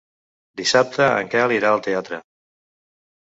Dissabte 0.61 1.09
en 1.17 1.29
Quel 1.35 1.53
irà 1.57 1.73
al 1.75 1.83
teatre. 1.89 2.21